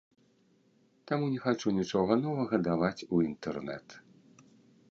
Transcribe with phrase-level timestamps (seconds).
[1.11, 3.87] Таму не хачу нічога новага даваць у інтэрнэт.